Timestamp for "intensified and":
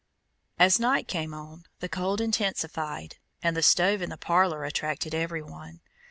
2.21-3.55